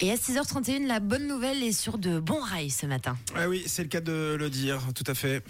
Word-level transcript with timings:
Et 0.00 0.10
à 0.10 0.16
6h31, 0.16 0.86
la 0.86 1.00
bonne 1.00 1.26
nouvelle 1.26 1.62
est 1.62 1.72
sur 1.72 1.96
de 1.96 2.18
bons 2.20 2.40
rails 2.40 2.70
ce 2.70 2.84
matin. 2.86 3.16
Ah 3.34 3.48
oui, 3.48 3.64
c'est 3.66 3.82
le 3.82 3.88
cas 3.88 4.00
de 4.00 4.36
le 4.38 4.50
dire, 4.50 4.80
tout 4.94 5.04
à 5.06 5.14
fait. 5.14 5.42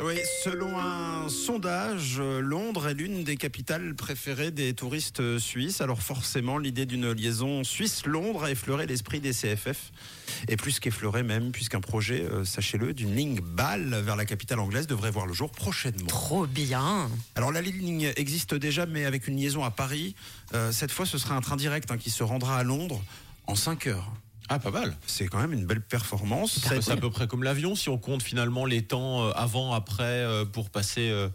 Oui, 0.00 0.14
selon 0.44 0.78
un 0.78 1.28
sondage, 1.28 2.18
euh, 2.20 2.40
Londres 2.40 2.86
est 2.88 2.94
l'une 2.94 3.24
des 3.24 3.36
capitales 3.36 3.96
préférées 3.96 4.52
des 4.52 4.72
touristes 4.72 5.38
suisses. 5.38 5.80
Alors 5.80 6.02
forcément, 6.02 6.58
l'idée 6.58 6.86
d'une 6.86 7.10
liaison 7.10 7.64
Suisse-Londres 7.64 8.44
a 8.44 8.50
effleuré 8.52 8.86
l'esprit 8.86 9.18
des 9.18 9.32
CFF. 9.32 9.90
Et 10.46 10.56
plus 10.56 10.78
qu'effleuré 10.78 11.24
même, 11.24 11.50
puisqu'un 11.50 11.80
projet, 11.80 12.22
euh, 12.22 12.44
sachez-le, 12.44 12.94
d'une 12.94 13.16
ligne 13.16 13.40
balle 13.40 14.00
vers 14.04 14.14
la 14.14 14.24
capitale 14.24 14.60
anglaise 14.60 14.86
devrait 14.86 15.10
voir 15.10 15.26
le 15.26 15.32
jour 15.32 15.50
prochainement. 15.50 16.06
Trop 16.06 16.46
bien. 16.46 17.10
Alors 17.34 17.50
la 17.50 17.60
ligne 17.60 18.12
existe 18.14 18.54
déjà, 18.54 18.86
mais 18.86 19.04
avec 19.04 19.26
une 19.26 19.36
liaison 19.36 19.64
à 19.64 19.72
Paris. 19.72 20.14
Euh, 20.54 20.70
cette 20.70 20.92
fois, 20.92 21.06
ce 21.06 21.18
sera 21.18 21.34
un 21.34 21.40
train 21.40 21.56
direct 21.56 21.90
hein, 21.90 21.98
qui 21.98 22.10
se 22.10 22.22
rendra 22.22 22.56
à 22.56 22.62
Londres 22.62 23.02
en 23.48 23.56
5 23.56 23.88
heures. 23.88 24.12
Ah, 24.48 24.58
pas 24.58 24.70
mal. 24.70 24.96
C'est 25.06 25.26
quand 25.26 25.38
même 25.38 25.52
une 25.52 25.66
belle 25.66 25.82
performance. 25.82 26.58
C'est 26.62 26.90
à 26.90 26.96
peu 26.96 27.10
près 27.10 27.26
comme 27.26 27.42
l'avion, 27.42 27.74
si 27.74 27.88
on 27.90 27.98
compte 27.98 28.22
finalement 28.22 28.64
les 28.64 28.82
temps 28.82 29.26
euh, 29.26 29.32
avant, 29.34 29.74
après, 29.74 30.04
euh, 30.04 30.44
pour 30.46 30.70
passer 30.70 31.10
euh, 31.10 31.28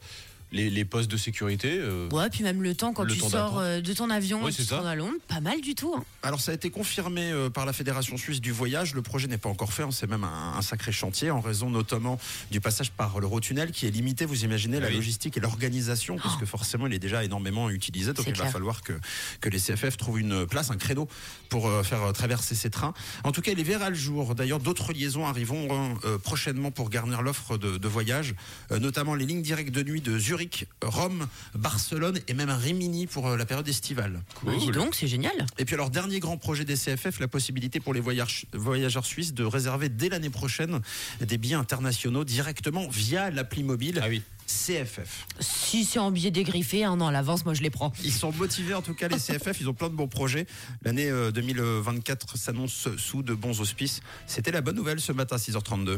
les, 0.53 0.69
les 0.69 0.85
postes 0.85 1.09
de 1.11 1.17
sécurité. 1.17 1.77
euh. 1.79 2.07
Ouais, 2.11 2.29
puis 2.29 2.43
même 2.43 2.61
le 2.63 2.75
temps 2.75 2.93
quand 2.93 3.03
Le 3.03 3.13
tu 3.13 3.19
temps 3.19 3.29
sors 3.29 3.59
euh, 3.59 3.81
de 3.81 3.93
ton 3.93 4.09
avion 4.09 4.41
Oui, 4.43 4.51
et 4.57 4.63
tu 4.65 4.73
à 4.73 4.95
Londres, 4.95 5.17
pas 5.27 5.41
mal 5.41 5.59
du 5.61 5.75
tout. 5.75 5.93
hein. 5.97 6.03
Alors 6.21 6.39
ça 6.39 6.51
a 6.51 6.55
été 6.55 6.69
confirmé 6.69 7.31
euh, 7.31 7.49
par 7.49 7.65
la 7.65 7.73
Fédération 7.73 8.15
suisse 8.17 8.39
du 8.39 8.51
voyage. 8.51 8.93
Le 8.93 9.01
projet 9.01 9.27
n'est 9.27 9.37
pas 9.37 9.49
encore 9.49 9.73
fait. 9.73 9.83
hein. 9.83 9.89
C'est 9.91 10.07
même 10.09 10.23
un, 10.23 10.53
un 10.57 10.61
sacré 10.61 10.91
chantier 10.91 11.31
en 11.31 11.41
raison 11.41 11.69
notamment 11.69 12.19
du 12.51 12.61
passage 12.61 12.91
par 12.91 13.19
l'Eurotunnel 13.19 13.71
qui 13.71 13.87
est 13.87 13.91
limité. 13.91 14.25
Vous 14.25 14.43
imaginez 14.45 14.79
la 14.79 14.87
Ah 14.87 14.91
logistique 14.91 15.35
et 15.37 15.39
l'organisation 15.39 16.17
parce 16.17 16.37
que 16.37 16.45
forcément 16.45 16.87
il 16.87 16.93
est 16.93 16.99
déjà 16.99 17.23
énormément 17.23 17.69
utilisé. 17.69 18.13
Donc 18.13 18.25
il 18.27 18.35
va 18.35 18.45
falloir 18.45 18.81
que, 18.83 18.93
que 19.41 19.49
les 19.49 19.59
CFF 19.59 19.97
trouvent 19.97 20.19
une 20.19 20.45
place, 20.45 20.69
un 20.71 20.77
créneau 20.77 21.07
pour 21.49 21.67
euh, 21.67 21.83
faire 21.83 22.13
traverser 22.13 22.53
ces 22.55 22.69
trains. 22.69 22.93
En 23.23 23.31
tout 23.31 23.41
cas, 23.41 23.51
il 23.51 23.63
verra 23.63 23.89
le 23.89 23.95
jour. 23.95 24.35
D'ailleurs, 24.35 24.59
d'autres 24.59 24.93
liaisons 24.93 25.25
arriveront 25.25 25.97
prochainement 26.23 26.69
pour 26.71 26.89
garnir 26.89 27.21
l'offre 27.21 27.57
de, 27.57 27.77
de 27.77 27.87
voyage, 27.87 28.35
notamment 28.71 29.15
les 29.15 29.25
lignes 29.25 29.41
directes 29.41 29.71
de 29.73 29.81
nuit 29.83 30.01
de 30.01 30.17
Zurich, 30.19 30.42
Rome, 30.83 31.27
Barcelone 31.55 32.19
et 32.27 32.33
même 32.33 32.49
Rimini 32.49 33.07
pour 33.07 33.27
euh, 33.27 33.37
la 33.37 33.45
période 33.45 33.67
estivale. 33.67 34.21
Bah, 34.43 34.51
dis 34.59 34.67
donc, 34.71 34.95
c'est 34.95 35.07
génial. 35.07 35.45
Et 35.57 35.65
puis 35.65 35.75
alors, 35.75 35.89
dernier 35.89 36.19
grand 36.19 36.37
projet 36.37 36.65
des 36.65 36.75
CFF, 36.75 37.19
la 37.19 37.27
possibilité 37.27 37.79
pour 37.79 37.93
les 37.93 37.99
voyage- 37.99 38.45
voyageurs 38.53 39.05
suisses 39.05 39.33
de 39.33 39.43
réserver 39.43 39.89
dès 39.89 40.09
l'année 40.09 40.29
prochaine 40.29 40.81
des 41.21 41.37
billets 41.37 41.55
internationaux 41.55 42.23
directement 42.23 42.87
via 42.89 43.29
l'appli 43.31 43.63
mobile 43.63 43.99
Ah 44.03 44.07
oui. 44.09 44.21
CFF. 44.45 45.25
Si 45.39 45.85
c'est 45.85 45.99
en 45.99 46.11
billet 46.11 46.29
dégriffé, 46.29 46.83
un 46.83 46.99
an 46.99 47.07
à 47.07 47.11
l'avance, 47.11 47.45
moi 47.45 47.53
je 47.53 47.61
les 47.61 47.69
prends. 47.69 47.93
Ils 48.03 48.11
sont 48.11 48.31
motivés 48.33 48.73
en 48.73 48.81
tout 48.81 48.93
cas 48.93 49.07
les 49.07 49.15
CFF, 49.17 49.61
ils 49.61 49.69
ont 49.69 49.73
plein 49.73 49.89
de 49.89 49.95
bons 49.95 50.09
projets. 50.09 50.45
L'année 50.83 51.09
euh, 51.09 51.31
2024 51.31 52.37
s'annonce 52.37 52.89
sous 52.97 53.23
de 53.23 53.33
bons 53.33 53.61
auspices. 53.61 54.01
C'était 54.27 54.51
la 54.51 54.59
bonne 54.61 54.75
nouvelle 54.75 54.99
ce 54.99 55.11
matin 55.13 55.37
à 55.37 55.39
6h32. 55.39 55.97